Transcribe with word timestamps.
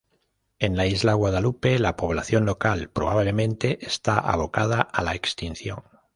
En 0.57 0.77
la 0.77 0.87
isla 0.87 1.13
Guadalupe, 1.13 1.77
la 1.77 1.95
población 1.95 2.43
local 2.47 2.89
probablemente 2.89 3.85
está 3.85 4.17
abocada 4.17 4.81
a 4.81 5.03
la 5.03 5.13
extinción. 5.13 5.83